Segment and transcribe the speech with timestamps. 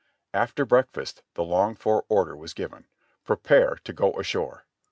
[0.33, 2.87] After breakfast the longed for order was given:
[3.27, 4.65] "Prepare to go ashore